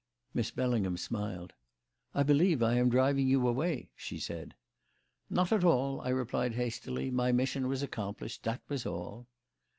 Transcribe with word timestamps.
Miss 0.33 0.49
Bellingham 0.49 0.97
smiled. 0.97 1.53
"I 2.15 2.23
believe 2.23 2.63
I 2.63 2.73
am 2.73 2.89
driving 2.89 3.27
you 3.27 3.47
away," 3.47 3.91
she 3.95 4.17
said. 4.17 4.55
"Not 5.29 5.51
at 5.51 5.63
all," 5.63 6.01
I 6.01 6.09
replied 6.09 6.55
hastily. 6.55 7.11
"My 7.11 7.31
mission 7.31 7.67
was 7.67 7.83
accomplished, 7.83 8.41
that 8.41 8.63
was 8.67 8.87
all." 8.87 9.27